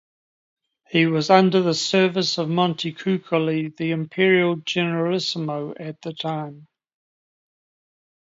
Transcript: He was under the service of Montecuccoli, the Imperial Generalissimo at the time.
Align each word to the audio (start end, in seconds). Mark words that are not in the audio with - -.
He 0.89 1.05
was 1.05 1.29
under 1.29 1.61
the 1.61 1.75
service 1.75 2.39
of 2.39 2.47
Montecuccoli, 2.47 3.77
the 3.77 3.91
Imperial 3.91 4.55
Generalissimo 4.55 5.75
at 5.79 6.01
the 6.01 6.11
time. 6.11 6.65